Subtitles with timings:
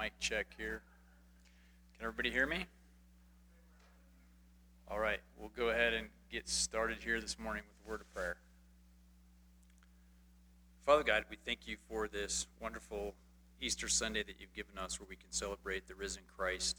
[0.00, 0.80] mic check here.
[1.94, 2.64] Can everybody hear me?
[4.90, 8.14] All right, we'll go ahead and get started here this morning with a word of
[8.14, 8.36] prayer.
[10.86, 13.14] Father God, we thank you for this wonderful
[13.60, 16.78] Easter Sunday that you've given us where we can celebrate the risen Christ.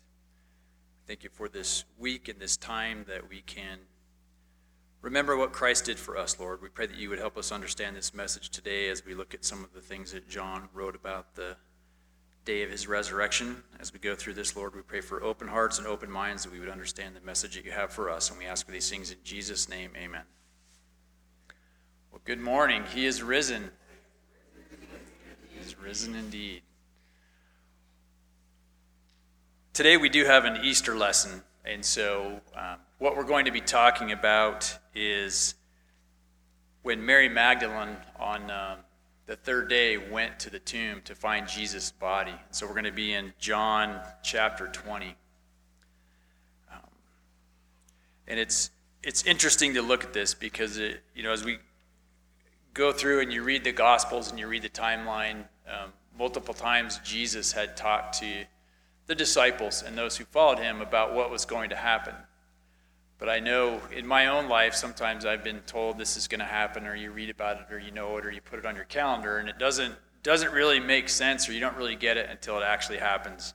[1.06, 3.78] Thank you for this week and this time that we can
[5.04, 6.60] remember what Christ did for us, Lord.
[6.60, 9.46] We pray that you would help us understand this message today as we look at
[9.46, 11.56] some of the things that John wrote about the
[12.46, 13.64] day of his resurrection.
[13.80, 16.52] As we go through this, Lord, we pray for open hearts and open minds that
[16.52, 18.30] we would understand the message that you have for us.
[18.30, 19.92] And we ask for these things in Jesus' name.
[19.96, 20.24] Amen.
[22.12, 22.84] Well, good morning.
[22.94, 23.70] He is risen.
[25.54, 26.64] He is risen indeed.
[29.74, 31.44] Today we do have an Easter lesson.
[31.64, 35.56] And so, um, what we're going to be talking about is
[36.82, 38.78] when Mary Magdalene on um,
[39.32, 42.34] the third day went to the tomb to find Jesus' body.
[42.50, 45.16] So we're going to be in John chapter 20.
[46.70, 46.82] Um,
[48.28, 48.72] and it's
[49.04, 51.60] it's interesting to look at this because it, you know as we
[52.74, 57.00] go through and you read the Gospels and you read the timeline, um, multiple times
[57.02, 58.44] Jesus had talked to
[59.08, 62.16] the disciples and those who followed him about what was going to happen.
[63.22, 66.46] But I know in my own life, sometimes I've been told this is going to
[66.46, 68.76] happen, or you read about it, or you know it, or you put it on
[68.76, 69.94] your calendar, and it doesn't
[70.24, 73.54] doesn't really make sense, or you don't really get it until it actually happens.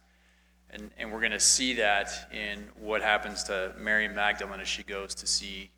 [0.71, 4.85] And, and we're going to see that in what happens to Mary Magdalene as she
[4.85, 5.71] goes to see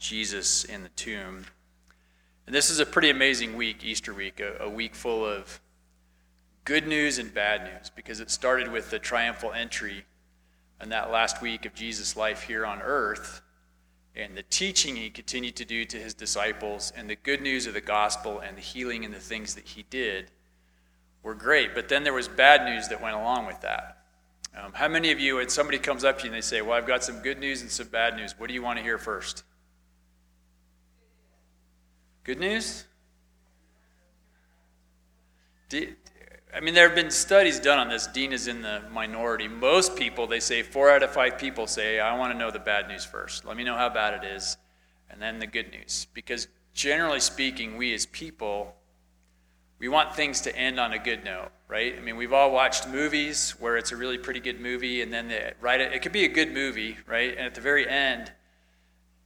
[0.00, 1.44] Jesus in the tomb.
[2.46, 5.60] And this is a pretty amazing week, Easter week, a, a week full of
[6.64, 10.04] good news and bad news, because it started with the triumphal entry
[10.80, 13.42] in that last week of Jesus' life here on earth
[14.16, 17.74] and the teaching he continued to do to his disciples and the good news of
[17.74, 20.30] the gospel and the healing and the things that he did
[21.22, 21.74] were great.
[21.74, 23.98] But then there was bad news that went along with that.
[24.56, 26.72] Um, how many of you, when somebody comes up to you and they say, Well,
[26.72, 28.96] I've got some good news and some bad news, what do you want to hear
[28.96, 29.42] first?
[32.24, 32.84] Good news?
[36.56, 38.06] I mean, there have been studies done on this.
[38.06, 39.46] Dean is in the minority.
[39.46, 42.58] Most people, they say four out of five people say, I want to know the
[42.58, 43.44] bad news first.
[43.44, 44.56] Let me know how bad it is,
[45.10, 46.06] and then the good news.
[46.14, 48.74] Because generally speaking, we as people,
[49.78, 51.94] we want things to end on a good note, right?
[51.94, 55.28] I mean, we've all watched movies where it's a really pretty good movie, and then
[55.28, 57.32] the, right, it could be a good movie, right?
[57.32, 58.32] And at the very end,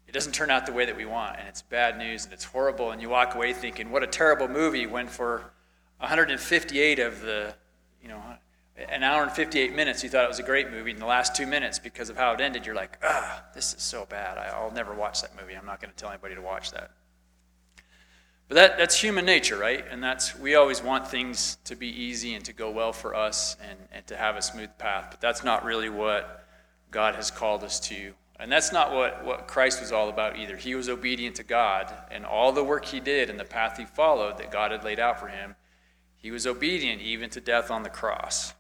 [0.09, 2.43] it doesn't turn out the way that we want, and it's bad news, and it's
[2.43, 5.53] horrible, and you walk away thinking, what a terrible movie when for
[6.01, 7.55] 158 of the,
[8.03, 8.21] you know,
[8.89, 10.91] an hour and 58 minutes, you thought it was a great movie.
[10.91, 13.83] In the last two minutes, because of how it ended, you're like, ah, this is
[13.83, 14.39] so bad.
[14.39, 15.55] I'll never watch that movie.
[15.55, 16.91] I'm not going to tell anybody to watch that.
[18.49, 19.85] But that, that's human nature, right?
[19.91, 23.57] And that's we always want things to be easy and to go well for us
[23.69, 25.09] and, and to have a smooth path.
[25.11, 26.49] But that's not really what
[26.91, 28.13] God has called us to.
[28.41, 30.57] And that's not what, what Christ was all about either.
[30.57, 33.85] He was obedient to God, and all the work he did and the path he
[33.85, 35.55] followed that God had laid out for him
[36.21, 38.55] he was obedient even to death on the cross.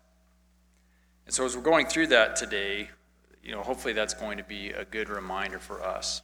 [1.26, 2.90] And so, as we're going through that today,
[3.42, 6.22] you know, hopefully that's going to be a good reminder for us.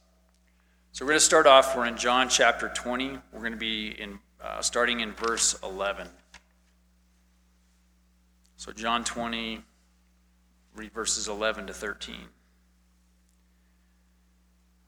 [0.91, 1.75] So, we're going to start off.
[1.77, 3.19] We're in John chapter 20.
[3.31, 6.07] We're going to be in uh, starting in verse 11.
[8.57, 9.61] So, John 20,
[10.75, 12.15] read verses 11 to 13.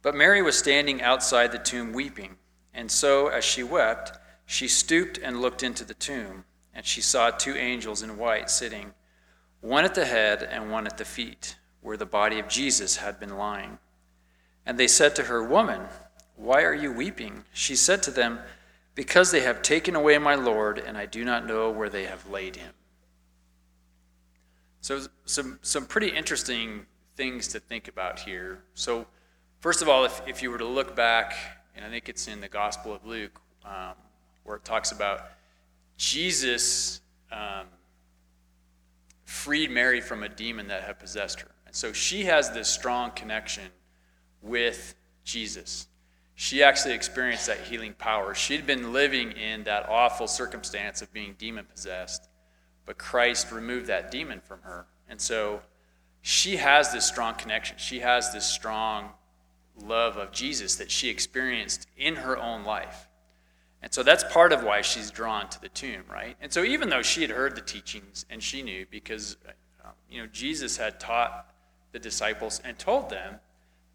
[0.01, 2.37] But Mary was standing outside the tomb weeping,
[2.73, 4.17] and so, as she wept,
[4.51, 6.43] she stooped and looked into the tomb,
[6.73, 8.95] and she saw two angels in white sitting,
[9.61, 13.19] one at the head and one at the feet, where the body of Jesus had
[13.19, 13.77] been lying.
[14.65, 15.81] And they said to her, Woman,
[16.35, 17.43] why are you weeping?
[17.53, 18.39] She said to them,
[18.95, 22.27] Because they have taken away my Lord, and I do not know where they have
[22.27, 22.73] laid him.
[24.81, 28.63] So, some, some pretty interesting things to think about here.
[28.73, 29.05] So,
[29.59, 31.35] first of all, if, if you were to look back,
[31.75, 33.93] and I think it's in the Gospel of Luke, um,
[34.49, 35.27] where it talks about
[35.95, 37.01] Jesus
[37.31, 37.67] um,
[39.23, 41.51] freed Mary from a demon that had possessed her.
[41.67, 43.65] And so she has this strong connection
[44.41, 45.87] with Jesus.
[46.33, 48.33] She actually experienced that healing power.
[48.33, 52.27] She'd been living in that awful circumstance of being demon possessed,
[52.87, 54.87] but Christ removed that demon from her.
[55.07, 55.61] And so
[56.23, 57.77] she has this strong connection.
[57.77, 59.11] She has this strong
[59.79, 63.08] love of Jesus that she experienced in her own life.
[63.81, 66.35] And so that's part of why she's drawn to the tomb, right?
[66.41, 69.37] And so even though she had heard the teachings and she knew because
[69.85, 71.53] um, you know Jesus had taught
[71.91, 73.35] the disciples and told them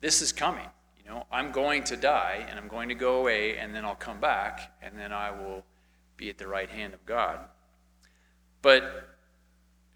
[0.00, 0.66] this is coming.
[1.02, 3.94] You know, I'm going to die and I'm going to go away and then I'll
[3.94, 5.64] come back and then I will
[6.16, 7.40] be at the right hand of God.
[8.62, 9.10] But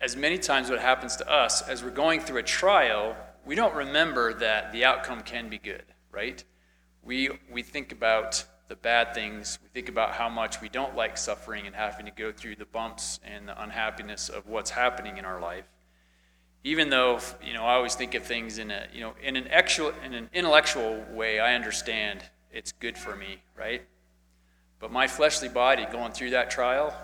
[0.00, 3.74] as many times what happens to us as we're going through a trial, we don't
[3.74, 6.44] remember that the outcome can be good, right?
[7.02, 9.58] We, we think about the bad things.
[9.62, 12.66] We think about how much we don't like suffering and having to go through the
[12.66, 15.64] bumps and the unhappiness of what's happening in our life.
[16.64, 19.46] Even though, you know, I always think of things in a, you know, in an
[19.48, 22.22] actual, in an intellectual way, I understand
[22.52, 23.82] it's good for me, right?
[24.78, 26.94] But my fleshly body going through that trial,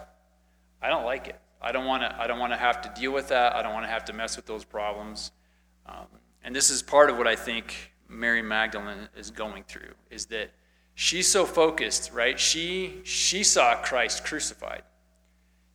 [0.83, 1.41] I don't like it.
[1.63, 2.21] I don't want to.
[2.21, 3.57] I don't want to have to deal with that.
[3.57, 5.33] I don't want to have to mess with those problems.
[5.87, 6.07] Um,
[6.43, 10.51] and this is part of what I think Mary Magdalene is going through is that
[10.95, 12.39] she's so focused, right?
[12.39, 14.83] She she saw Christ crucified.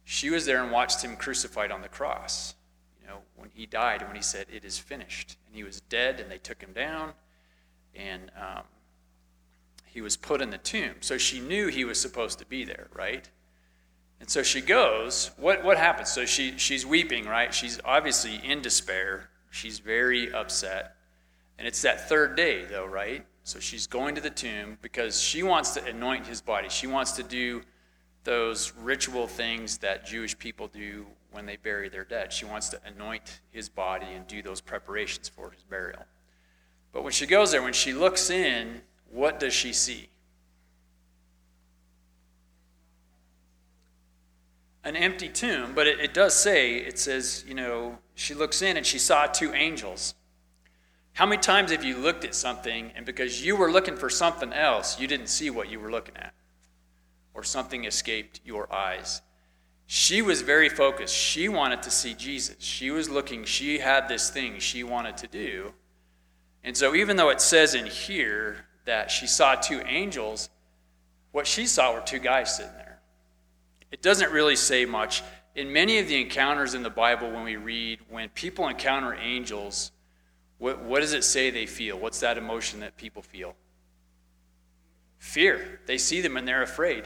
[0.04, 2.56] She was there and watched him crucified on the cross.
[3.02, 5.82] You know, when he died, and when he said, "It is finished," and he was
[5.82, 7.14] dead, and they took him down,
[7.96, 8.64] and um,
[9.86, 10.96] he was put in the tomb.
[11.02, 13.30] So she knew he was supposed to be there, right?
[14.20, 15.32] And so she goes.
[15.38, 16.10] What, what happens?
[16.10, 17.54] So she, she's weeping, right?
[17.54, 19.30] She's obviously in despair.
[19.50, 20.96] She's very upset.
[21.58, 23.26] And it's that third day, though, right?
[23.50, 26.70] So she's going to the tomb because she wants to anoint his body.
[26.70, 27.64] She wants to do
[28.24, 32.32] those ritual things that Jewish people do when they bury their dead.
[32.32, 36.06] She wants to anoint his body and do those preparations for his burial.
[36.94, 40.10] But when she goes there, when she looks in, what does she see?
[44.84, 48.78] an empty tomb, but it, it, does say, it says, you know, she looks in
[48.78, 50.16] and she saw two angels.
[51.14, 54.54] How many times have you looked at something and because you were looking for something
[54.54, 56.34] else, you didn't see what you were looking at?
[57.34, 59.22] Or something escaped your eyes?
[59.86, 61.16] She was very focused.
[61.16, 62.56] She wanted to see Jesus.
[62.60, 65.74] She was looking, she had this thing she wanted to do.
[66.64, 70.50] And so, even though it says in here that she saw two angels,
[71.32, 73.00] what she saw were two guys sitting there.
[73.92, 75.24] It doesn't really say much.
[75.56, 79.92] In many of the encounters in the Bible, when we read, when people encounter angels,
[80.60, 81.98] what, what does it say they feel?
[81.98, 83.56] What's that emotion that people feel?
[85.18, 85.82] Fear.
[85.88, 87.06] They see them and they're afraid.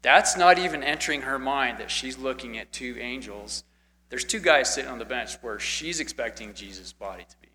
[0.00, 3.62] That's not even entering her mind that she's looking at two angels.
[4.08, 7.48] There's two guys sitting on the bench where she's expecting Jesus' body to be.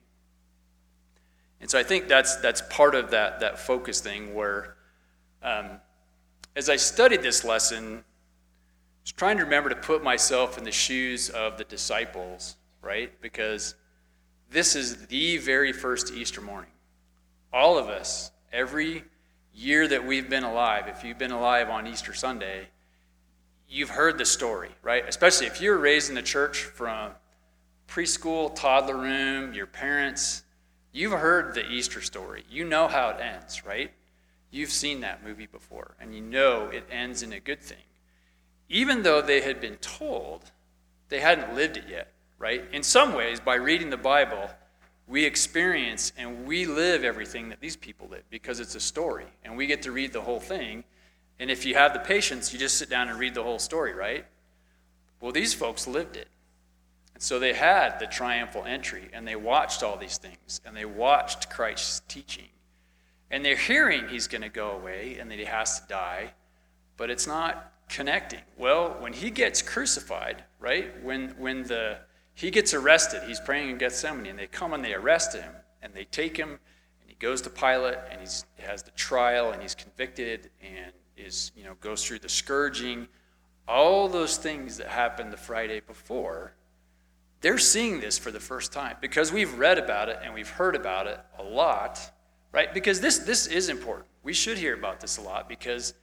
[1.59, 4.75] And so I think that's, that's part of that, that focus thing where,
[5.41, 5.81] um,
[6.55, 8.01] as I studied this lesson, I
[9.03, 13.11] was trying to remember to put myself in the shoes of the disciples, right?
[13.21, 13.75] Because
[14.49, 16.71] this is the very first Easter morning.
[17.51, 19.03] All of us, every
[19.53, 22.67] year that we've been alive, if you've been alive on Easter Sunday,
[23.69, 25.03] you've heard the story, right?
[25.07, 27.11] Especially if you were raised in the church from
[27.88, 30.44] preschool, toddler room, your parents,
[30.91, 32.43] you've heard the Easter story.
[32.50, 33.91] You know how it ends, right?
[34.51, 37.77] You've seen that movie before, and you know it ends in a good thing
[38.69, 40.51] even though they had been told,
[41.09, 42.63] they hadn't lived it yet, right?
[42.72, 44.50] In some ways, by reading the Bible,
[45.07, 49.56] we experience and we live everything that these people live because it's a story and
[49.56, 50.84] we get to read the whole thing.
[51.39, 53.94] And if you have the patience, you just sit down and read the whole story,
[53.94, 54.25] right?
[55.22, 56.28] Well, these folks lived it.
[57.13, 60.86] And so they had the triumphal entry and they watched all these things and they
[60.86, 62.50] watched Christ's teaching.
[63.31, 66.34] And they're hearing he's going to go away and that he has to die,
[66.95, 68.42] but it's not connecting?
[68.57, 71.03] Well, when he gets crucified, right?
[71.03, 72.00] When when the
[72.38, 75.51] he gets arrested, he's praying in Gethsemane, and they come and they arrest him,
[75.82, 76.60] and they take him,
[77.01, 81.51] and he goes to Pilate, and he has the trial, and he's convicted, and is
[81.56, 83.08] you know goes through the scourging,
[83.67, 86.53] all those things that happened the Friday before.
[87.41, 90.75] They're seeing this for the first time because we've read about it and we've heard
[90.75, 92.12] about it a lot,
[92.51, 92.72] right?
[92.72, 94.08] Because this this is important.
[94.22, 95.96] We should hear about this a lot because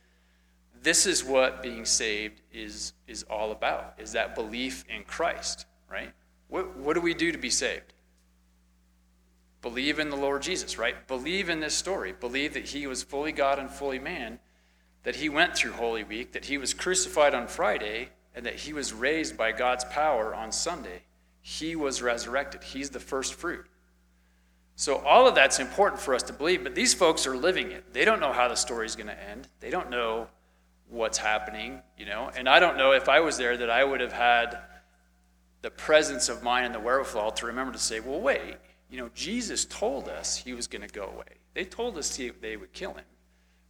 [0.83, 6.13] this is what being saved is, is all about, is that belief in Christ, right?
[6.55, 7.93] What, what do we do to be saved?
[9.61, 10.95] Believe in the Lord Jesus, right?
[11.09, 12.13] Believe in this story.
[12.13, 14.39] Believe that he was fully God and fully man,
[15.03, 18.73] that he went through Holy Week, that he was crucified on Friday, and that he
[18.73, 21.03] was raised by God's power on Sunday.
[21.43, 22.63] He was resurrected.
[22.63, 23.67] He's the first fruit.
[24.77, 27.93] So, all of that's important for us to believe, but these folks are living it.
[27.93, 29.49] They don't know how the story is going to end.
[29.59, 30.29] They don't know
[30.89, 32.31] what's happening, you know.
[32.37, 34.61] And I don't know if I was there that I would have had
[35.65, 38.57] the presence of mind and the wherewithal to remember to say, well, wait,
[38.91, 41.39] you know, Jesus told us he was going to go away.
[41.55, 43.07] They told us he, they would kill him,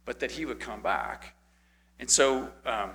[0.03, 1.37] but that he would come back.
[1.97, 2.89] And so um,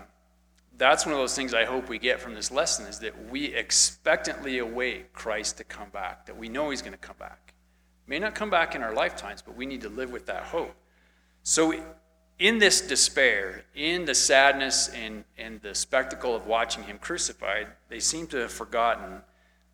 [0.77, 3.47] that's one of those things I hope we get from this lesson is that we
[3.47, 7.55] expectantly await Christ to come back, that we know he's going to come back.
[8.07, 10.75] May not come back in our lifetimes, but we need to live with that hope.
[11.43, 11.73] So
[12.41, 18.01] in this despair, in the sadness and, and the spectacle of watching him crucified, they
[18.01, 19.21] seem to have forgotten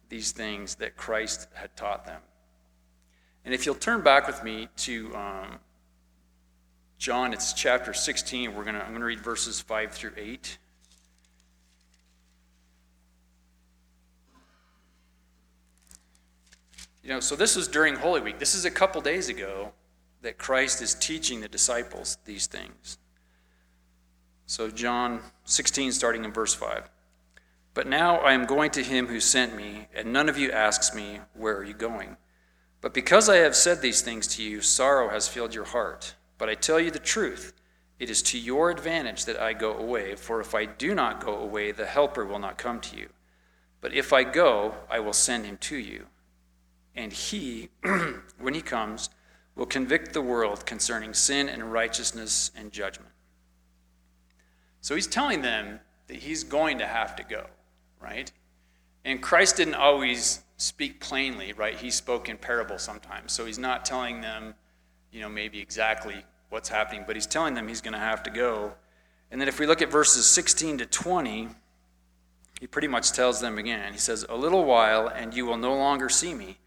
[0.09, 2.21] these things that Christ had taught them.
[3.45, 5.59] And if you'll turn back with me to um,
[6.99, 8.53] John, it's chapter 16.
[8.53, 10.59] We're gonna, I'm going to read verses 5 through 8.
[17.05, 18.41] You know, so this was during Holy Week.
[18.41, 19.73] This is a couple days ago
[20.27, 22.99] that Christ is teaching the disciples these things.
[24.47, 26.91] So, John 16, starting in verse 5.
[27.75, 30.93] But now I am going to him who sent me, and none of you asks
[30.93, 32.17] me, Where are you going?
[32.81, 36.17] But because I have said these things to you, sorrow has filled your heart.
[36.39, 37.53] But I tell you the truth,
[38.01, 41.37] it is to your advantage that I go away, for if I do not go
[41.37, 43.11] away, the Helper will not come to you.
[43.81, 46.07] But if I go, I will send him to you.
[46.97, 47.69] And he,
[48.41, 49.09] when he comes,
[49.57, 53.11] will convict the world concerning sin and righteousness and judgment.
[54.83, 57.47] So he's telling them that he's going to have to go,
[58.01, 58.31] right?
[59.05, 61.75] And Christ didn't always speak plainly, right?
[61.75, 63.33] He spoke in parable sometimes.
[63.33, 64.55] So he's not telling them,
[65.11, 68.31] you know, maybe exactly what's happening, but he's telling them he's going to have to
[68.31, 68.75] go.
[69.31, 71.49] And then if we look at verses 16 to 20,
[72.61, 73.93] he pretty much tells them again.
[73.93, 76.59] He says, A little while, and you will no longer see me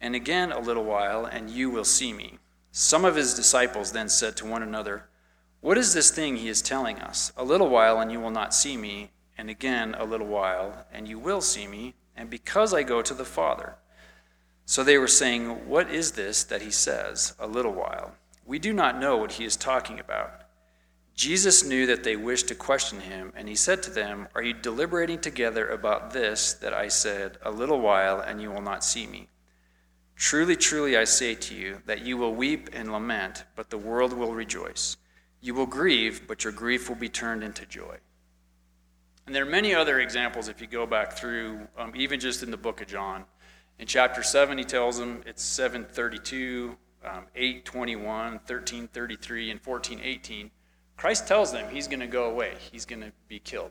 [0.00, 2.38] and again a little while, and you will see me.
[2.70, 5.08] Some of his disciples then said to one another,
[5.60, 7.32] What is this thing he is telling us?
[7.36, 11.08] A little while, and you will not see me, and again a little while, and
[11.08, 13.76] you will see me, and because I go to the Father.
[14.66, 18.14] So they were saying, What is this that he says, a little while?
[18.44, 20.42] We do not know what he is talking about.
[21.14, 24.54] Jesus knew that they wished to question him, and he said to them, Are you
[24.54, 29.06] deliberating together about this that I said, A little while, and you will not see
[29.06, 29.28] me?
[30.18, 34.12] Truly, truly, I say to you that you will weep and lament, but the world
[34.12, 34.96] will rejoice.
[35.40, 37.98] You will grieve, but your grief will be turned into joy.
[39.26, 42.50] And there are many other examples if you go back through, um, even just in
[42.50, 43.26] the book of John.
[43.78, 50.50] In chapter 7, he tells them it's 732, um, 821, 1333, and 1418.
[50.96, 53.70] Christ tells them he's going to go away, he's going to be killed.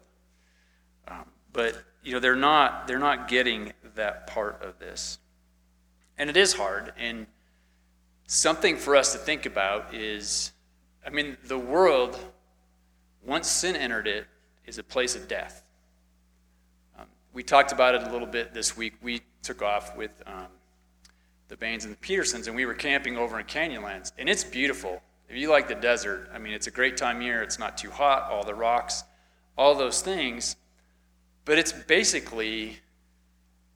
[1.10, 5.18] Um, but you know they're not they're not getting that part of this.
[6.18, 6.94] And it is hard.
[6.98, 7.28] And
[8.28, 10.52] something for us to think about is
[11.08, 12.20] I mean, the world,
[13.26, 14.28] once sin entered it,
[14.66, 15.64] is a place of death.
[17.00, 18.96] Um, we talked about it a little bit this week.
[19.02, 20.48] We took off with um,
[21.48, 24.12] the Bains and the Petersons, and we were camping over in Canyonlands.
[24.18, 25.02] And it's beautiful.
[25.30, 27.42] If you like the desert, I mean, it's a great time year.
[27.42, 29.06] It's not too hot, all the rocks,
[29.58, 30.58] all those things.
[31.46, 32.80] But it's basically,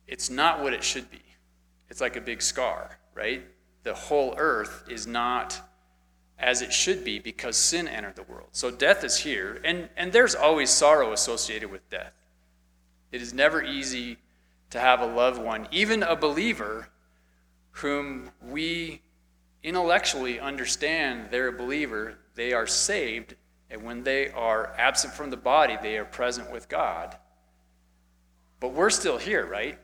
[0.06, 1.22] it's not what it should be
[1.92, 3.44] it's like a big scar, right?
[3.84, 5.60] The whole earth is not
[6.40, 8.48] as it should be because sin entered the world.
[8.54, 12.14] So death is here, and, and there's always sorrow associated with death.
[13.12, 14.18] It is never easy
[14.70, 16.88] to have a loved one, even a believer
[17.72, 19.02] whom we
[19.62, 23.36] intellectually understand they're a believer, they are saved,
[23.70, 27.18] and when they are absent from the body, they are present with God.
[28.62, 29.78] But we're still here, right?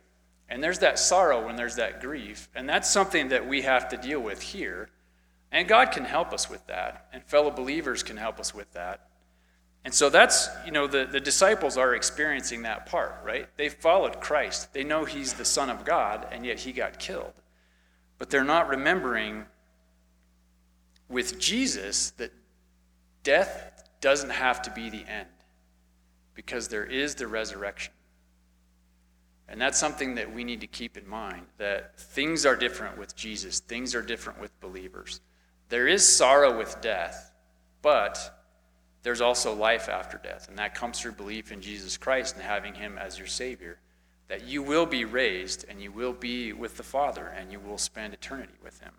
[0.50, 2.48] And there's that sorrow when there's that grief.
[2.56, 4.89] And that's something that we have to deal with here.
[5.51, 7.08] And God can help us with that.
[7.12, 9.08] And fellow believers can help us with that.
[9.84, 13.48] And so that's, you know, the, the disciples are experiencing that part, right?
[13.56, 14.74] They followed Christ.
[14.74, 17.34] They know he's the Son of God, and yet he got killed.
[18.18, 19.46] But they're not remembering
[21.10, 22.34] with Jesus that
[23.24, 25.30] death doesn't have to be the end
[26.34, 27.94] because there is the resurrection.
[29.50, 33.16] And that's something that we need to keep in mind that things are different with
[33.16, 35.22] Jesus, things are different with believers.
[35.70, 37.32] There is sorrow with death,
[37.82, 38.38] but
[39.04, 42.74] there's also life after death, and that comes through belief in Jesus Christ and having
[42.74, 43.80] Him as your Savior.
[44.27, 47.77] That you will be raised and you will be with the Father and you will
[47.77, 48.92] spend eternity with Him.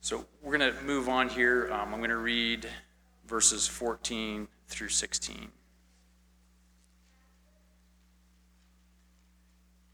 [0.00, 1.70] So we're going to move on here.
[1.70, 2.66] Um, I'm going to read
[3.26, 5.50] verses 14 through 16.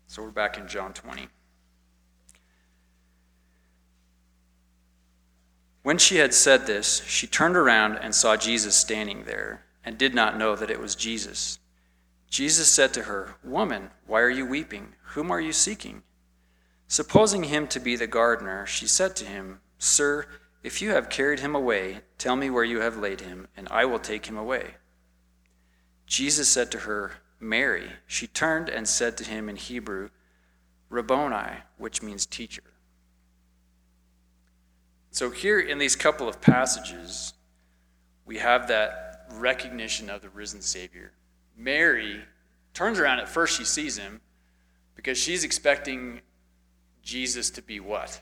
[0.07, 1.29] So we're back in John 20.
[5.83, 10.15] When she had said this, she turned around and saw Jesus standing there, and did
[10.15, 11.59] not know that it was Jesus.
[12.29, 14.95] Jesus said to her, Woman, why are you weeping?
[15.15, 16.03] Whom are you seeking?
[16.89, 20.27] Supposing him to be the gardener, she said to him, Sir,
[20.63, 23.85] if you have carried him away, tell me where you have laid him, and I
[23.85, 24.75] will take him away.
[26.07, 27.91] Jesus said to her, Mary.
[28.07, 30.11] She turned and said to him in Hebrew,
[30.89, 32.63] Rabboni, which means teacher.
[35.11, 37.33] So, here in these couple of passages,
[38.25, 41.13] we have that recognition of the risen Savior.
[41.57, 42.23] Mary
[42.75, 44.21] turns around at first, she sees him
[44.95, 46.21] because she's expecting
[47.03, 48.21] Jesus to be what?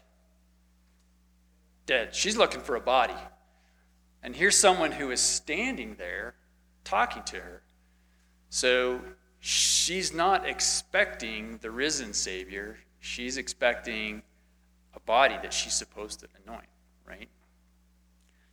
[1.86, 2.14] Dead.
[2.14, 3.14] She's looking for a body.
[4.22, 6.34] And here's someone who is standing there
[6.84, 7.62] talking to her.
[8.54, 9.00] So
[9.40, 14.22] she's not expecting the risen Savior, she's expecting
[14.94, 16.68] a body that she's supposed to anoint,
[17.04, 17.28] right?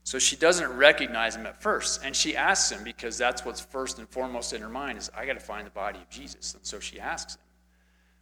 [0.03, 2.03] So she doesn't recognize him at first.
[2.03, 5.27] And she asks him because that's what's first and foremost in her mind is I
[5.27, 6.55] got to find the body of Jesus.
[6.55, 7.41] And so she asks him.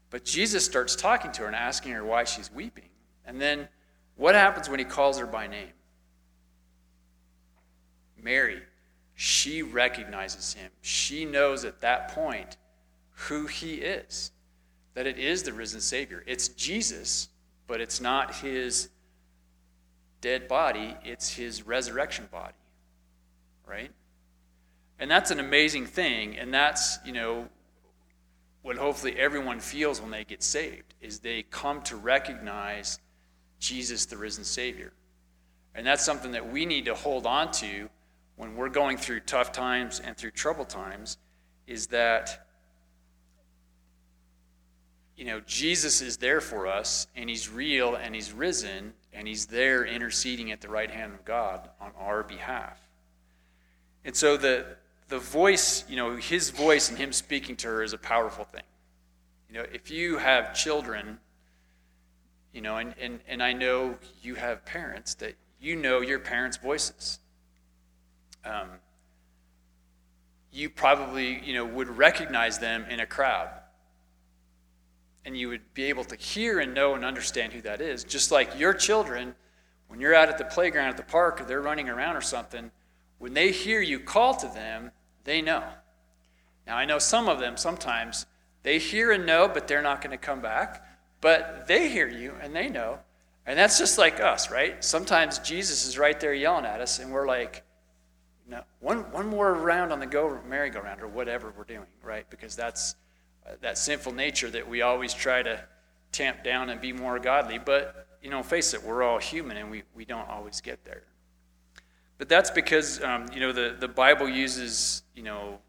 [0.09, 2.89] But Jesus starts talking to her and asking her why she's weeping.
[3.25, 3.69] And then
[4.17, 5.71] what happens when he calls her by name?
[8.21, 8.63] Mary,
[9.21, 10.71] she recognizes him.
[10.79, 12.55] She knows at that point
[13.27, 14.31] who he is,
[14.93, 16.23] that it is the risen Savior.
[16.25, 17.27] It's Jesus,
[17.67, 18.87] but it's not his
[20.21, 22.53] dead body, it's his resurrection body.
[23.67, 23.91] Right?
[24.99, 26.37] And that's an amazing thing.
[26.37, 27.49] And that's, you know,
[28.61, 32.99] what hopefully everyone feels when they get saved is they come to recognize
[33.59, 34.93] Jesus the risen savior.
[35.75, 37.89] And that's something that we need to hold on to
[38.39, 41.17] when we're going through tough times and through troubled times
[41.67, 42.47] is that
[45.17, 49.47] you know Jesus is there for us and he's real and he's risen and he's
[49.47, 52.79] there interceding at the right hand of God on our behalf.
[54.05, 54.77] And so the
[55.09, 58.63] the voice, you know, his voice and him speaking to her is a powerful thing.
[59.49, 61.19] You know, if you have children,
[62.53, 66.55] you know, and, and, and I know you have parents that you know your parents'
[66.55, 67.19] voices.
[68.45, 68.69] Um,
[70.51, 73.49] you probably, you know, would recognize them in a crowd.
[75.25, 78.03] And you would be able to hear and know and understand who that is.
[78.03, 79.35] Just like your children,
[79.87, 82.71] when you're out at the playground at the park or they're running around or something,
[83.19, 84.91] when they hear you call to them,
[85.25, 85.63] they know.
[86.65, 88.25] Now, I know some of them sometimes
[88.63, 90.85] they hear and know, but they're not going to come back.
[91.21, 92.99] But they hear you and they know.
[93.45, 94.83] And that's just like us, right?
[94.83, 97.63] Sometimes Jesus is right there yelling at us, and we're like,
[98.49, 102.27] no, one, one more round on the go merry-go-round or whatever we're doing, right?
[102.29, 102.95] Because that's
[103.45, 105.63] uh, that sinful nature that we always try to
[106.11, 107.59] tamp down and be more godly.
[107.59, 111.03] But, you know, face it, we're all human and we, we don't always get there.
[112.17, 115.59] But that's because, um, you know, the, the Bible uses, you know,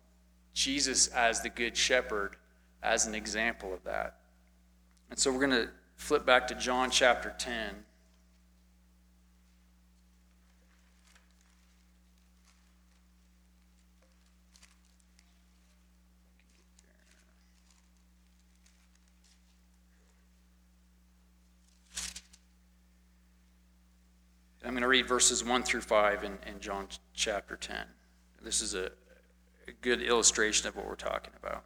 [0.54, 2.36] Jesus as the good shepherd
[2.82, 4.16] as an example of that.
[5.10, 7.84] And so we're going to flip back to John chapter 10.
[24.90, 27.76] Read verses 1 through 5 in, in John chapter 10.
[28.42, 28.86] This is a,
[29.68, 31.62] a good illustration of what we're talking about.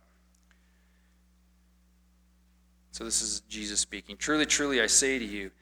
[2.93, 4.19] So this is Jesus speaking.
[4.19, 5.53] Truly, truly, I say to you,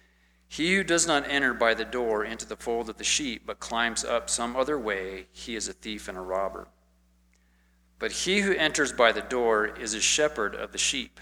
[0.49, 3.61] he who does not enter by the door into the fold of the sheep, but
[3.61, 6.67] climbs up some other way, he is a thief and a robber.
[8.01, 11.21] But he who enters by the door is a shepherd of the sheep.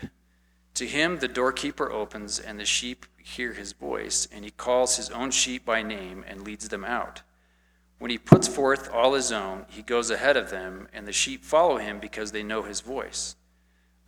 [0.81, 5.11] To him the doorkeeper opens, and the sheep hear his voice, and he calls his
[5.11, 7.21] own sheep by name and leads them out.
[7.99, 11.45] When he puts forth all his own, he goes ahead of them, and the sheep
[11.45, 13.37] follow him because they know his voice.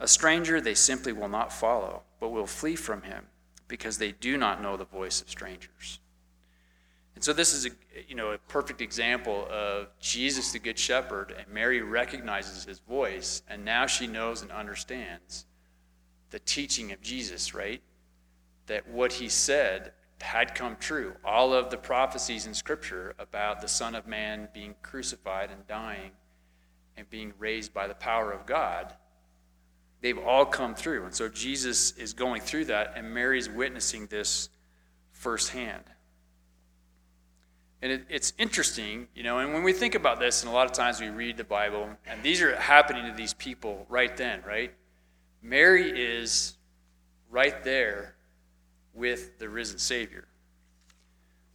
[0.01, 3.27] A stranger they simply will not follow, but will flee from him
[3.69, 6.01] because they do not know the voice of strangers.
[7.15, 7.71] And so this is a
[8.09, 13.43] you know a perfect example of Jesus the good shepherd and Mary recognizes his voice
[13.47, 15.45] and now she knows and understands
[16.33, 17.81] the teaching of Jesus, right?
[18.67, 21.15] That what he said had come true.
[21.25, 26.11] All of the prophecies in Scripture about the Son of Man being crucified and dying
[26.97, 28.95] and being raised by the power of God,
[30.01, 31.05] they've all come through.
[31.05, 34.49] And so Jesus is going through that, and Mary's witnessing this
[35.13, 35.85] firsthand.
[37.83, 40.67] And it, it's interesting, you know, and when we think about this, and a lot
[40.67, 44.43] of times we read the Bible, and these are happening to these people right then,
[44.47, 44.73] right?
[45.43, 46.55] Mary is
[47.31, 48.15] right there
[48.95, 50.27] with the risen Savior.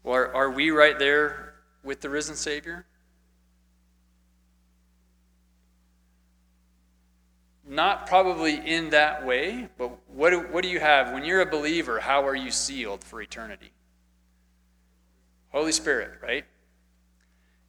[0.03, 2.85] Well, are, are we right there with the risen Savior?
[7.65, 11.13] Not probably in that way, but what do, what do you have?
[11.13, 13.71] When you're a believer, how are you sealed for eternity?
[15.51, 16.45] Holy Spirit, right?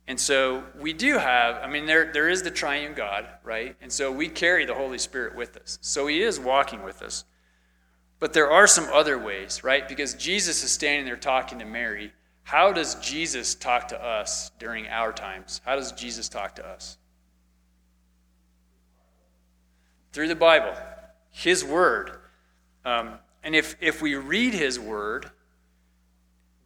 [0.08, 3.76] And so we do have, I mean, there, there is the triune God, right?
[3.82, 5.78] And so we carry the Holy Spirit with us.
[5.82, 7.24] So he is walking with us.
[8.18, 9.86] But there are some other ways, right?
[9.86, 12.12] Because Jesus is standing there talking to Mary.
[12.42, 15.60] how does Jesus talk to us during our times?
[15.66, 16.96] How does Jesus talk to us?
[20.14, 20.74] Through the Bible,
[21.30, 22.12] His Word.
[22.86, 25.30] Um, and if, if we read His Word,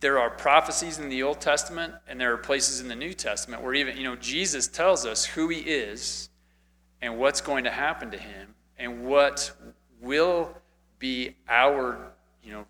[0.03, 3.63] there are prophecies in the Old Testament and there are places in the New Testament
[3.63, 6.29] where even, you know, Jesus tells us who He is
[7.01, 9.53] and what's going to happen to Him and what
[10.01, 10.55] will
[10.99, 12.13] be our
[12.43, 12.67] you know,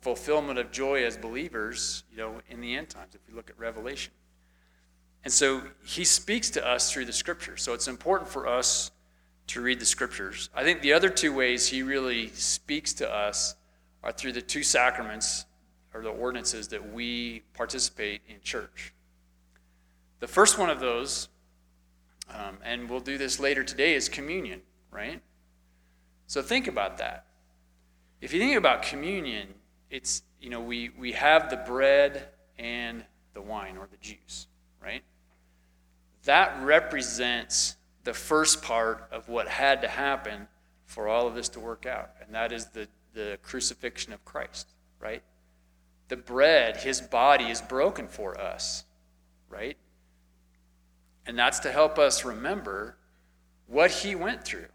[0.00, 3.58] fulfillment of joy as believers, you know, in the end times, if we look at
[3.58, 4.12] Revelation.
[5.24, 7.64] And so he speaks to us through the scriptures.
[7.64, 8.92] So it's important for us
[9.48, 10.50] to read the scriptures.
[10.54, 13.56] I think the other two ways he really speaks to us
[14.04, 15.45] are through the two sacraments
[15.96, 18.92] or the ordinances that we participate in church.
[20.20, 21.28] The first one of those,
[22.28, 25.20] um, and we'll do this later today, is communion, right?
[26.26, 27.26] So think about that
[28.20, 29.48] if you think about communion,
[29.90, 32.28] it's, you know, we, we have the bread
[32.58, 33.04] and
[33.34, 34.46] the wine or the juice,
[34.82, 35.02] right?
[36.24, 40.48] That represents the first part of what had to happen
[40.86, 44.68] for all of this to work out, and that is the, the crucifixion of Christ,
[45.00, 45.22] right?
[46.08, 48.84] The bread, his body, is broken for us,
[49.48, 49.76] right?
[51.26, 52.96] And that's to help us remember
[53.66, 54.68] what he went through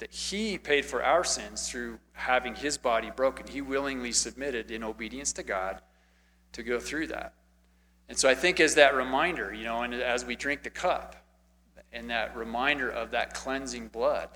[0.00, 3.46] that he paid for our sins through having his body broken.
[3.46, 5.82] He willingly submitted in obedience to God
[6.52, 7.34] to go through that.
[8.08, 11.16] And so I think as that reminder, you know, and as we drink the cup,
[11.92, 14.28] and that reminder of that cleansing blood,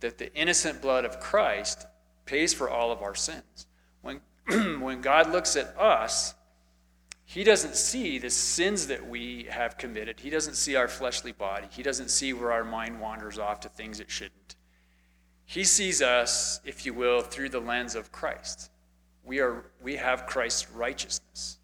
[0.00, 1.86] that the innocent blood of Christ
[2.24, 3.66] pays for all of our sins.
[4.02, 4.20] When,
[4.80, 6.34] when God looks at us,
[7.24, 10.20] he doesn't see the sins that we have committed.
[10.20, 11.66] He doesn't see our fleshly body.
[11.70, 14.54] He doesn't see where our mind wanders off to things it shouldn't.
[15.44, 18.70] He sees us, if you will, through the lens of Christ.
[19.24, 21.58] We, are, we have Christ's righteousness.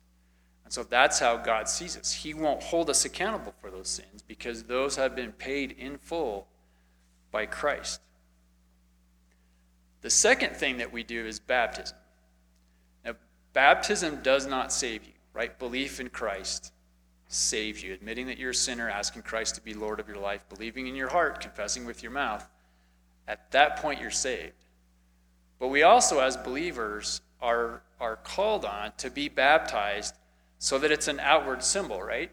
[0.64, 2.12] And so that's how God sees us.
[2.12, 6.49] He won't hold us accountable for those sins because those have been paid in full
[7.31, 8.01] by Christ.
[10.01, 11.97] The second thing that we do is baptism.
[13.53, 15.59] Baptism does not save you, right?
[15.59, 16.73] Belief in Christ
[17.29, 17.93] saves you.
[17.93, 20.95] Admitting that you're a sinner, asking Christ to be Lord of your life, believing in
[20.95, 22.49] your heart, confessing with your mouth
[23.29, 24.53] at that point, you're saved.
[25.59, 30.15] But we also, as believers, are, are called on to be baptized
[30.59, 32.31] so that it's an outward symbol, right?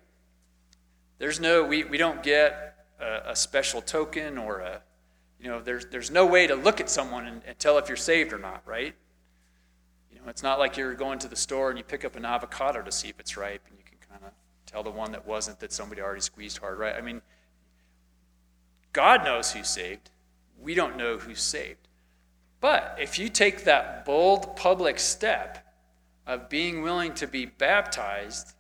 [1.20, 4.82] There's no, we, we don't get a, a special token or a,
[5.40, 7.98] you know, there's, there's no way to look at someone and, and tell if you're
[7.98, 8.96] saved or not, right?
[10.30, 12.92] It's not like you're going to the store and you pick up an avocado to
[12.92, 14.32] see if it's ripe and you can kind of
[14.66, 16.96] tell the one that wasn't that somebody already squeezed hard, right?
[16.96, 17.22] I mean,
[18.94, 20.12] God knows who's saved
[20.62, 21.88] we don't know who's saved.
[22.62, 25.66] But if you take that bold public step
[26.28, 28.54] of being willing to be baptized,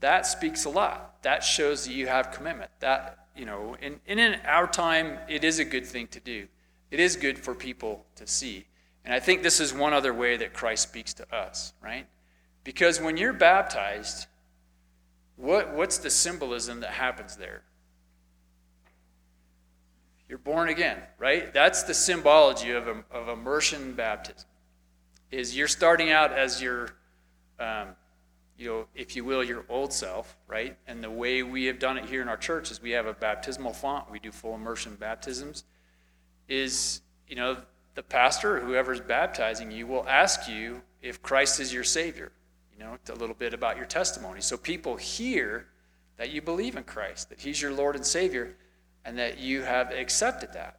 [0.00, 1.22] that speaks a lot.
[1.22, 2.70] That shows that you have commitment.
[2.80, 6.48] That, you know, and in our time, it is a good thing to do.
[6.90, 8.66] It is good for people to see.
[9.04, 12.06] And I think this is one other way that Christ speaks to us, right?
[12.62, 14.26] Because when you're baptized,
[15.36, 17.62] what, what's the symbolism that happens there?
[20.28, 21.52] You're born again, right?
[21.52, 24.48] That's the symbology of, of immersion baptism.
[25.30, 26.90] Is you're starting out as your,
[27.58, 27.88] um,
[28.56, 30.78] you know, if you will, your old self, right?
[30.86, 33.12] And the way we have done it here in our church is we have a
[33.12, 34.10] baptismal font.
[34.10, 35.64] We do full immersion baptisms.
[36.48, 37.56] Is you know
[37.94, 42.32] the pastor or whoever's baptizing you will ask you if Christ is your Savior.
[42.72, 44.40] You know, a little bit about your testimony.
[44.40, 45.66] So people hear
[46.16, 48.56] that you believe in Christ, that He's your Lord and Savior
[49.04, 50.78] and that you have accepted that.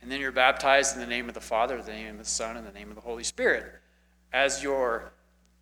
[0.00, 2.56] And then you're baptized in the name of the Father, the name of the Son,
[2.56, 3.64] and the name of the Holy Spirit.
[4.32, 5.12] As you're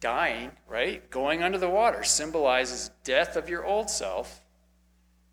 [0.01, 4.43] dying, right, going under the water symbolizes death of your old self,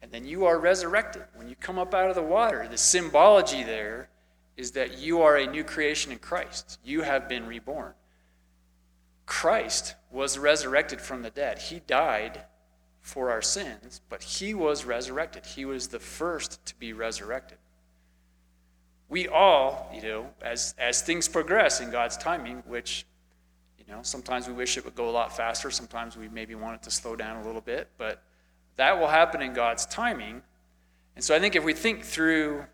[0.02, 1.24] and then you are resurrected.
[1.36, 4.10] When you come up out of the water, the symbology there
[4.58, 6.80] is that you are a new creation in Christ.
[6.84, 7.94] You have been reborn.
[9.26, 11.60] Christ was resurrected from the dead.
[11.60, 12.44] He died
[13.02, 15.46] for our sins, but he was resurrected.
[15.46, 17.58] He was the first to be resurrected.
[19.10, 23.06] We all, you know, as, as things progress in God's timing, which,
[23.78, 26.76] you know, sometimes we wish it would go a lot faster, sometimes we maybe want
[26.76, 28.24] it to slow down a little bit, but
[28.78, 30.42] that will happen in God's timing.
[31.16, 32.66] And so I think if we think through,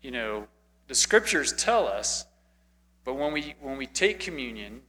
[0.00, 0.46] you know,
[0.88, 2.26] the scriptures tell us,
[3.04, 4.82] but when we when we take communion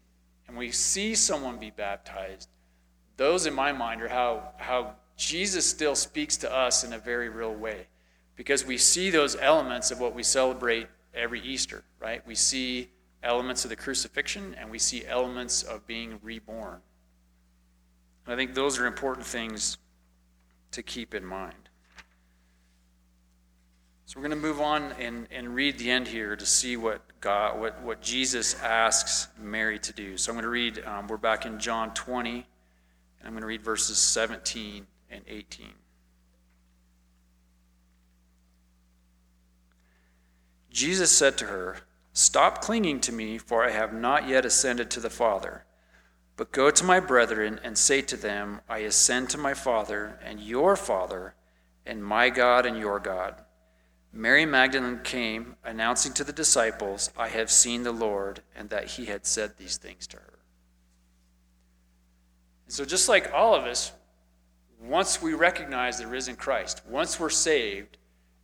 [0.48, 2.50] and we see someone be baptized,
[3.18, 7.30] those in my mind are how, how Jesus still speaks to us in a very
[7.30, 7.88] real way.
[8.36, 12.26] Because we see those elements of what we celebrate every Easter, right?
[12.26, 12.90] We see
[13.22, 16.82] elements of the crucifixion and we see elements of being reborn
[18.28, 19.78] I think those are important things
[20.72, 21.70] to keep in mind.
[24.06, 27.02] So we're going to move on and, and read the end here to see what
[27.22, 30.18] God, what, what Jesus asks Mary to do.
[30.18, 32.46] So I'm going to read, um, we're back in John 20, and
[33.24, 35.68] I'm going to read verses 17 and 18.
[40.70, 41.78] Jesus said to her,
[42.12, 45.64] Stop clinging to me, for I have not yet ascended to the Father.
[46.36, 50.40] But go to my brethren and say to them, I ascend to my Father and
[50.40, 51.36] your Father,
[51.86, 53.36] and my God and your God.
[54.16, 59.06] Mary Magdalene came, announcing to the disciples, I have seen the Lord, and that he
[59.06, 60.40] had said these things to her.
[62.66, 63.92] And so, just like all of us,
[64.80, 67.98] once we recognize the risen Christ, once we're saved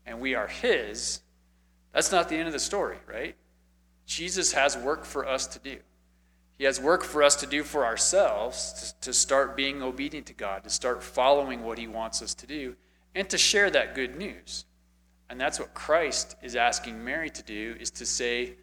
[0.08, 1.22] and we are his,
[1.94, 3.36] that's not the end of the story, right?
[4.08, 5.78] Jesus has work for us to do.
[6.58, 10.64] He has work for us to do for ourselves to, start being obedient to God,
[10.64, 12.76] to start following what He wants us to do,
[13.14, 14.66] and to share that good news.
[15.30, 18.56] And that's what Christ is asking Mary to do is to say,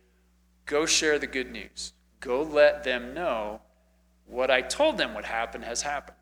[0.64, 1.92] go share the good news.
[2.20, 3.60] Go let them know
[4.26, 6.16] what I told them would happen has happened.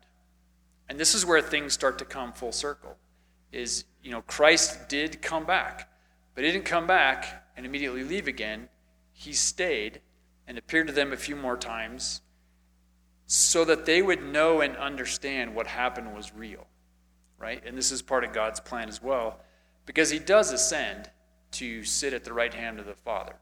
[0.87, 2.97] And this is where things start to come full circle.
[3.51, 5.89] Is, you know, Christ did come back,
[6.35, 8.69] but he didn't come back and immediately leave again.
[9.13, 10.01] He stayed
[10.47, 12.21] and appeared to them a few more times
[13.25, 16.67] so that they would know and understand what happened was real,
[17.39, 17.63] right?
[17.65, 19.39] And this is part of God's plan as well,
[19.85, 21.09] because he does ascend
[21.51, 23.35] to sit at the right hand of the Father.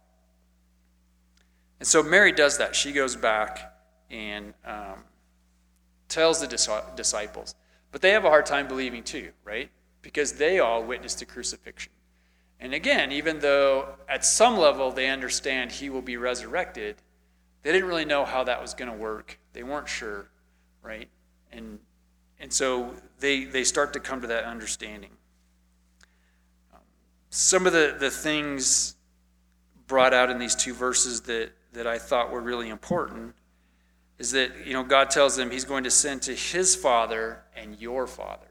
[1.79, 2.75] And so Mary does that.
[2.75, 3.73] She goes back
[4.09, 5.03] and um,
[6.07, 7.55] tells the dis- disciples.
[7.91, 9.69] But they have a hard time believing too, right?
[10.01, 11.91] Because they all witnessed the crucifixion.
[12.59, 16.95] And again, even though at some level they understand he will be resurrected,
[17.61, 19.39] they didn't really know how that was going to work.
[19.53, 20.29] They weren't sure,
[20.81, 21.09] right?
[21.51, 21.79] And
[22.39, 25.11] and so they they start to come to that understanding.
[27.35, 28.95] Some of the, the things
[29.87, 33.33] brought out in these two verses that, that I thought were really important
[34.19, 37.75] is that you know God tells them he's going to send to his father and
[37.81, 38.45] your father,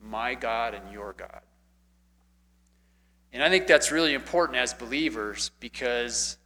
[0.00, 1.40] my God and your God.
[3.32, 6.38] And I think that's really important as believers because,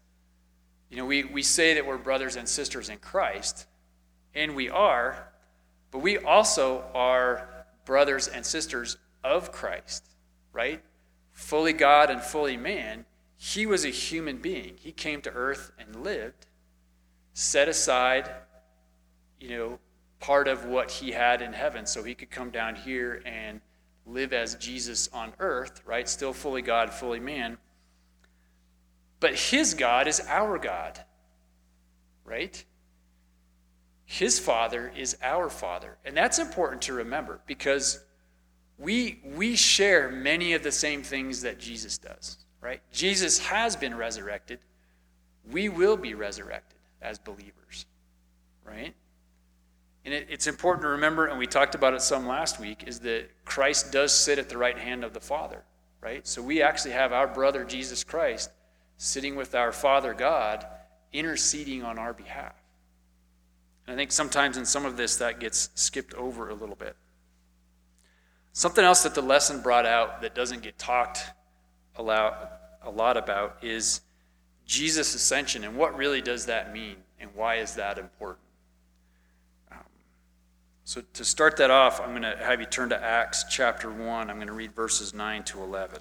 [0.89, 3.67] you know, we, we say that we're brothers and sisters in Christ,
[4.35, 5.29] and we are,
[5.91, 10.07] but we also are brothers and sisters of Christ,
[10.55, 10.83] right?
[11.41, 13.07] Fully God and fully man.
[13.39, 14.75] He was a human being.
[14.77, 16.47] He came to earth and lived,
[17.33, 18.31] set aside,
[19.41, 19.79] you know,
[20.21, 23.63] part of what he had in heaven so he could come down here and
[24.07, 26.07] live as Jesus on earth, right?
[26.07, 27.57] Still fully God, fully man.
[29.19, 31.03] But his God is our God,
[32.23, 32.63] right?
[34.05, 35.97] His Father is our Father.
[36.05, 38.05] And that's important to remember because
[38.81, 42.81] we, we share many of the same things that Jesus does, right?
[42.93, 44.59] Jesus has been resurrected.
[45.53, 47.85] We will be resurrected as believers,
[48.65, 48.95] right?
[50.07, 53.01] And it, it's important to remember, and we talked about it some last week, is
[53.01, 55.63] that Christ does sit at the right hand of the Father,
[56.01, 56.27] right?
[56.27, 58.51] So we actually have our brother Jesus Christ
[58.97, 60.67] sitting with our Father God,
[61.13, 62.55] interceding on our behalf.
[63.87, 66.97] And I think sometimes in some of this that gets skipped over a little bit.
[68.53, 71.25] Something else that the lesson brought out that doesn't get talked
[71.97, 74.01] a lot about is
[74.67, 78.47] Jesus' ascension and what really does that mean and why is that important?
[79.71, 79.79] Um,
[80.85, 84.31] so, to start that off, I'm going to have you turn to Acts chapter 1.
[84.31, 86.01] I'm going to read verses 9 to 11.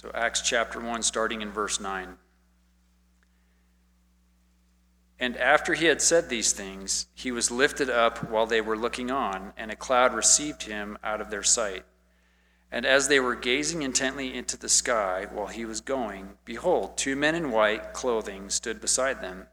[0.00, 2.14] So, Acts chapter 1, starting in verse 9.
[5.18, 9.10] And after he had said these things, he was lifted up while they were looking
[9.10, 11.84] on, and a cloud received him out of their sight.
[12.72, 17.14] And as they were gazing intently into the sky while he was going, behold, two
[17.14, 19.48] men in white clothing stood beside them.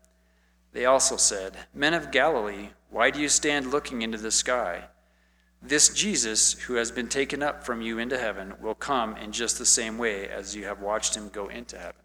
[0.71, 4.85] They also said, Men of Galilee, why do you stand looking into the sky?
[5.61, 9.57] This Jesus, who has been taken up from you into heaven, will come in just
[9.57, 12.01] the same way as you have watched him go into heaven.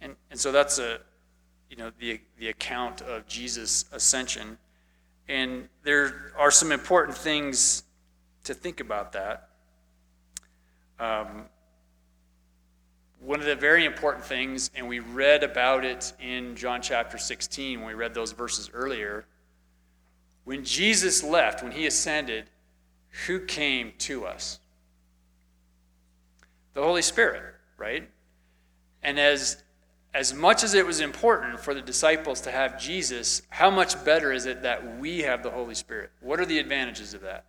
[0.00, 1.00] And, and so that's a,
[1.68, 4.58] you know, the, the account of Jesus' ascension.
[5.28, 7.82] And there are some important things
[8.44, 9.48] to think about that.
[11.00, 11.46] Um,
[13.20, 17.80] one of the very important things, and we read about it in John chapter 16
[17.80, 19.26] when we read those verses earlier.
[20.46, 22.44] When Jesus left, when he ascended,
[23.26, 24.60] who came to us?
[26.74, 27.42] The Holy Spirit,
[27.76, 28.08] right?
[29.02, 29.60] And as
[30.14, 34.32] as much as it was important for the disciples to have Jesus, how much better
[34.32, 36.10] is it that we have the Holy Spirit?
[36.20, 37.44] What are the advantages of that?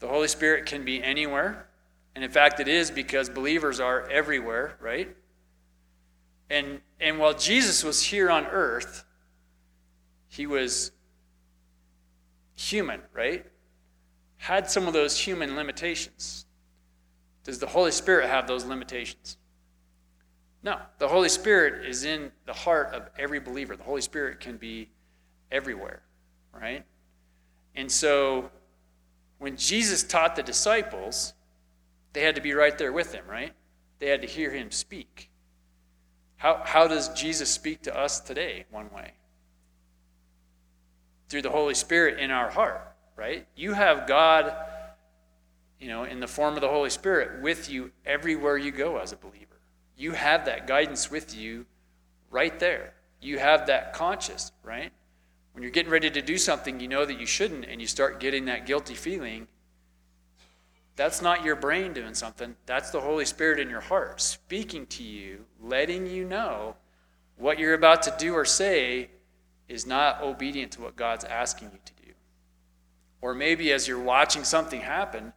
[0.00, 1.68] The Holy Spirit can be anywhere.
[2.16, 5.16] And in fact, it is because believers are everywhere, right?
[6.50, 9.04] And, and while Jesus was here on earth,
[10.28, 10.92] he was
[12.56, 13.44] human, right?
[14.36, 16.46] Had some of those human limitations.
[17.44, 19.36] Does the Holy Spirit have those limitations?
[20.62, 20.78] No.
[20.98, 23.76] The Holy Spirit is in the heart of every believer.
[23.76, 24.88] The Holy Spirit can be
[25.50, 26.02] everywhere,
[26.52, 26.84] right?
[27.74, 28.50] And so
[29.38, 31.32] when Jesus taught the disciples,
[32.12, 33.52] they had to be right there with him, right?
[33.98, 35.30] They had to hear him speak.
[36.38, 39.12] How, how does Jesus speak to us today, one way?
[41.28, 42.80] Through the Holy Spirit in our heart,
[43.16, 43.46] right?
[43.54, 44.54] You have God
[45.80, 49.12] you know, in the form of the Holy Spirit with you everywhere you go as
[49.12, 49.60] a believer.
[49.96, 51.66] You have that guidance with you
[52.30, 52.94] right there.
[53.20, 54.92] You have that conscious, right?
[55.52, 58.20] When you're getting ready to do something you know that you shouldn't and you start
[58.20, 59.48] getting that guilty feeling,
[60.98, 62.56] that's not your brain doing something.
[62.66, 66.74] That's the Holy Spirit in your heart speaking to you, letting you know
[67.36, 69.08] what you're about to do or say
[69.68, 72.12] is not obedient to what God's asking you to do.
[73.20, 75.32] Or maybe as you're watching something happen,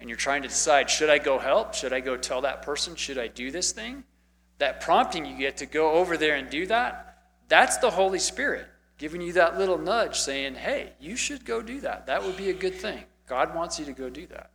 [0.00, 1.72] and you're trying to decide should I go help?
[1.74, 2.96] Should I go tell that person?
[2.96, 4.04] Should I do this thing?
[4.58, 8.66] That prompting you get to go over there and do that, that's the Holy Spirit
[8.98, 12.06] giving you that little nudge saying, hey, you should go do that.
[12.06, 13.04] That would be a good thing.
[13.26, 14.50] God wants you to go do that.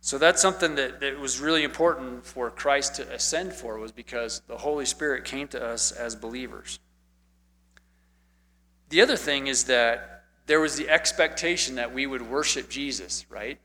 [0.00, 4.40] So that's something that, that was really important for Christ to ascend for, was because
[4.46, 6.78] the Holy Spirit came to us as believers.
[8.88, 13.58] The other thing is that there was the expectation that we would worship Jesus, right?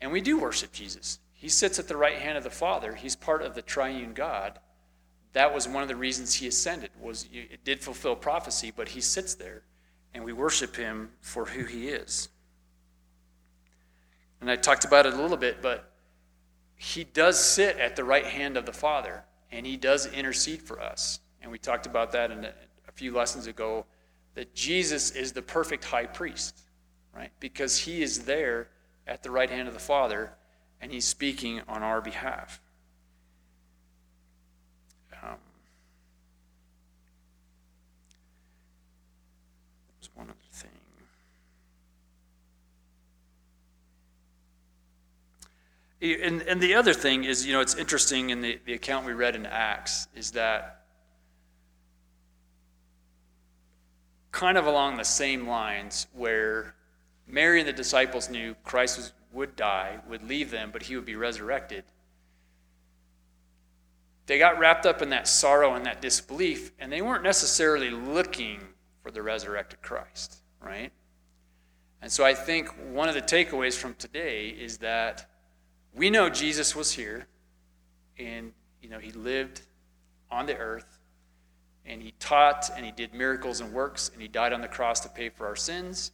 [0.00, 1.20] And we do worship Jesus.
[1.32, 2.94] He sits at the right hand of the Father.
[2.94, 4.58] He's part of the triune God.
[5.32, 6.90] That was one of the reasons he ascended.
[7.00, 9.62] Was it did fulfill prophecy, but he sits there
[10.12, 12.30] and we worship him for who he is.
[14.46, 15.90] And I talked about it a little bit, but
[16.76, 20.80] he does sit at the right hand of the Father and he does intercede for
[20.80, 21.18] us.
[21.42, 22.52] And we talked about that in a,
[22.86, 23.86] a few lessons ago
[24.36, 26.60] that Jesus is the perfect high priest,
[27.12, 27.32] right?
[27.40, 28.68] Because he is there
[29.08, 30.30] at the right hand of the Father,
[30.80, 32.60] and he's speaking on our behalf.
[35.24, 35.38] Um,
[39.98, 40.70] there's one other thing.
[46.00, 49.12] And, and the other thing is, you know, it's interesting in the, the account we
[49.12, 50.82] read in Acts is that
[54.30, 56.74] kind of along the same lines where
[57.26, 61.06] Mary and the disciples knew Christ was, would die, would leave them, but he would
[61.06, 61.84] be resurrected.
[64.26, 68.60] They got wrapped up in that sorrow and that disbelief, and they weren't necessarily looking
[69.02, 70.92] for the resurrected Christ, right?
[72.02, 75.30] And so I think one of the takeaways from today is that
[75.96, 77.26] we know Jesus was here,
[78.18, 79.62] and you know he lived
[80.30, 80.98] on the earth,
[81.84, 85.00] and he taught, and he did miracles and works, and he died on the cross
[85.00, 86.12] to pay for our sins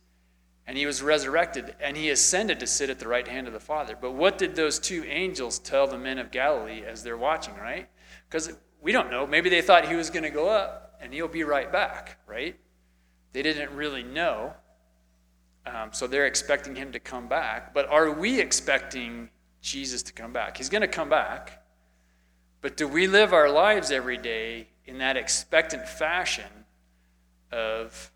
[0.66, 3.60] and he was resurrected and he ascended to sit at the right hand of the
[3.60, 3.96] Father.
[4.00, 7.88] But what did those two angels tell the men of Galilee as they're watching, right?
[8.28, 9.26] Because we don't know.
[9.26, 12.56] Maybe they thought he was going to go up and he'll be right back, right?
[13.32, 14.54] They didn't really know.
[15.66, 17.74] Um, so they're expecting him to come back.
[17.74, 19.30] But are we expecting
[19.62, 20.58] Jesus to come back?
[20.58, 21.62] He's going to come back.
[22.60, 26.66] But do we live our lives every day in that expectant fashion
[27.50, 28.12] of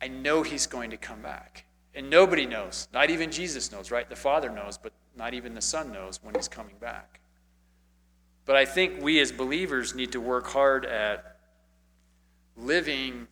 [0.00, 1.64] I know he's going to come back.
[1.94, 2.88] And nobody knows.
[2.92, 4.08] Not even Jesus knows, right?
[4.08, 7.20] The Father knows, but not even the Son knows when he's coming back.
[8.44, 11.36] But I think we as believers need to work hard at
[12.56, 13.26] living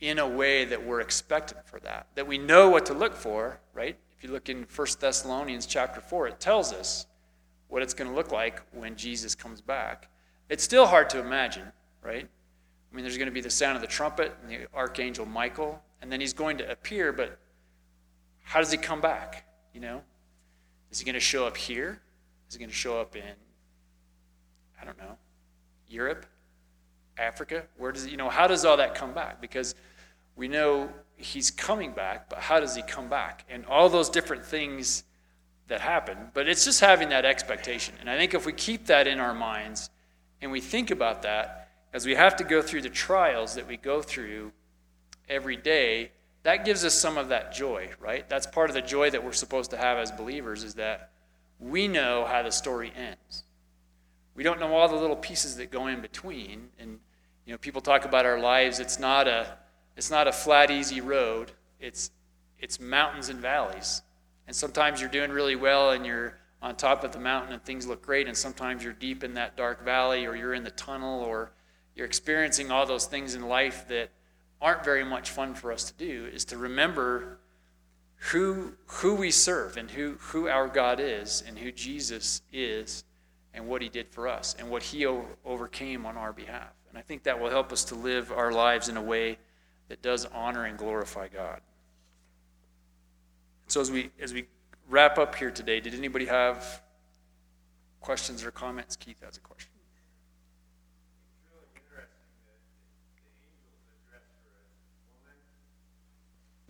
[0.00, 3.60] in a way that we're expectant for that, that we know what to look for,
[3.72, 3.96] right?
[4.22, 7.06] If you look in 1 Thessalonians chapter 4, it tells us
[7.66, 10.08] what it's going to look like when Jesus comes back.
[10.48, 11.66] It's still hard to imagine,
[12.04, 12.24] right?
[12.24, 15.82] I mean, there's going to be the sound of the trumpet and the archangel Michael
[16.00, 17.36] and then he's going to appear, but
[18.44, 19.44] how does he come back?
[19.74, 20.02] You know?
[20.92, 22.00] Is he going to show up here?
[22.48, 23.24] Is he going to show up in,
[24.80, 25.16] I don't know,
[25.88, 26.26] Europe,
[27.18, 27.64] Africa?
[27.76, 29.40] Where does, it, you know, how does all that come back?
[29.40, 29.74] Because
[30.36, 33.44] we know he's coming back, but how does he come back?
[33.48, 35.04] And all those different things
[35.68, 36.16] that happen.
[36.34, 37.94] But it's just having that expectation.
[38.00, 39.90] And I think if we keep that in our minds
[40.40, 43.76] and we think about that, as we have to go through the trials that we
[43.76, 44.52] go through
[45.28, 46.10] every day,
[46.42, 48.28] that gives us some of that joy, right?
[48.28, 51.10] That's part of the joy that we're supposed to have as believers is that
[51.60, 53.44] we know how the story ends.
[54.34, 56.70] We don't know all the little pieces that go in between.
[56.78, 56.98] And
[57.46, 58.80] you know, people talk about our lives.
[58.80, 59.58] It's not a
[59.96, 61.52] it's not a flat, easy road.
[61.80, 62.10] It's
[62.58, 64.02] it's mountains and valleys.
[64.46, 67.86] And sometimes you're doing really well and you're on top of the mountain and things
[67.86, 71.20] look great, and sometimes you're deep in that dark valley or you're in the tunnel
[71.20, 71.50] or
[71.96, 74.10] you're experiencing all those things in life that
[74.60, 77.40] aren't very much fun for us to do, is to remember
[78.14, 83.02] who, who we serve and who, who our God is and who Jesus is
[83.52, 86.70] and what he did for us and what he o- overcame on our behalf.
[86.88, 89.38] And I think that will help us to live our lives in a way
[89.92, 91.60] that does honor and glorify God.
[93.66, 94.46] So as we as we
[94.88, 96.80] wrap up here today, did anybody have
[98.00, 98.96] questions or comments?
[98.96, 99.68] Keith has a question.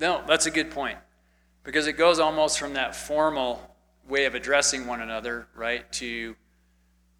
[0.00, 0.98] No, that's a good point.
[1.62, 3.62] Because it goes almost from that formal
[4.08, 6.34] way of addressing one another, right, to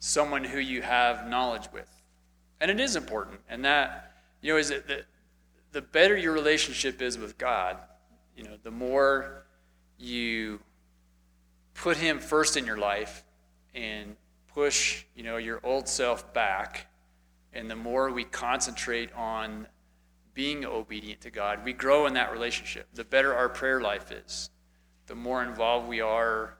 [0.01, 1.89] someone who you have knowledge with.
[2.61, 3.39] And it is important.
[3.49, 5.05] And that, you know, is it that
[5.73, 7.79] the better your relationship is with God,
[8.37, 9.47] you know, the more
[9.99, 10.61] you
[11.75, 13.25] put him first in your life
[13.75, 14.17] and
[14.55, 16.87] push, you know, your old self back,
[17.53, 19.67] and the more we concentrate on
[20.35, 22.87] being obedient to God, we grow in that relationship.
[22.95, 24.51] The better our prayer life is,
[25.07, 26.57] the more involved we are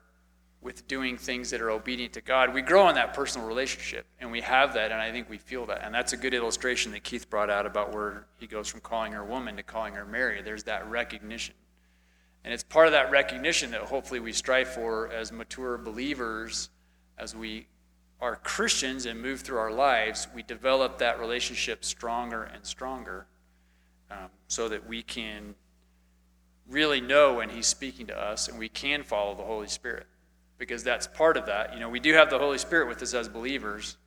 [0.63, 4.05] with doing things that are obedient to God, we grow in that personal relationship.
[4.19, 5.83] And we have that, and I think we feel that.
[5.83, 9.11] And that's a good illustration that Keith brought out about where he goes from calling
[9.11, 10.41] her woman to calling her Mary.
[10.41, 11.55] There's that recognition.
[12.43, 16.69] And it's part of that recognition that hopefully we strive for as mature believers,
[17.17, 17.67] as we
[18.19, 23.27] are Christians and move through our lives, we develop that relationship stronger and stronger
[24.09, 25.55] um, so that we can
[26.69, 30.07] really know when He's speaking to us and we can follow the Holy Spirit.
[30.57, 31.73] Because that's part of that.
[31.73, 33.97] You know, we do have the Holy Spirit with us as believers.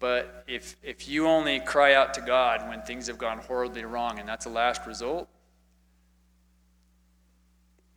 [0.00, 4.18] But if, if you only cry out to God when things have gone horribly wrong
[4.18, 5.28] and that's a last result,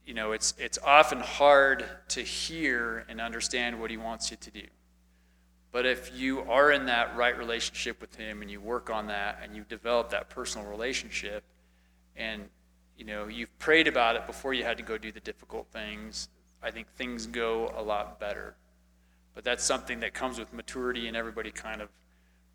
[0.05, 4.51] you know, it's, it's often hard to hear and understand what he wants you to
[4.51, 4.65] do.
[5.71, 9.39] But if you are in that right relationship with him and you work on that
[9.41, 11.43] and you develop that personal relationship
[12.17, 12.43] and
[12.97, 16.27] you know you've prayed about it before you had to go do the difficult things,
[16.63, 18.55] I think things go a lot better.
[19.33, 21.89] But that's something that comes with maturity and everybody kind of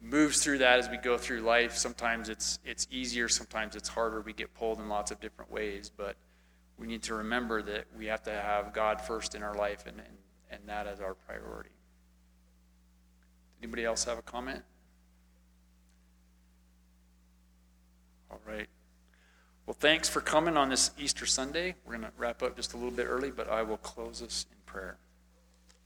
[0.00, 1.76] moves through that as we go through life.
[1.76, 4.20] Sometimes it's it's easier, sometimes it's harder.
[4.20, 6.16] We get pulled in lots of different ways, but
[6.78, 9.98] we need to remember that we have to have God first in our life and,
[9.98, 10.16] and,
[10.50, 11.70] and that as our priority.
[13.62, 14.62] Anybody else have a comment?
[18.30, 18.68] All right.
[19.66, 21.74] Well, thanks for coming on this Easter Sunday.
[21.84, 24.46] We're going to wrap up just a little bit early, but I will close us
[24.48, 24.96] in prayer.